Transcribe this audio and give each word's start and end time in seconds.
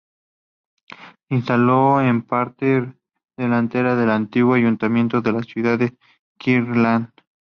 Se 0.89 0.95
instaló 1.35 2.01
en 2.01 2.17
la 2.17 2.23
parte 2.23 2.91
delantera 3.37 3.95
del 3.95 4.09
antiguo 4.09 4.55
ayuntamiento 4.55 5.21
de 5.21 5.31
la 5.31 5.43
ciudad 5.43 5.77
de 5.77 5.95
Kirkland. 6.39 7.11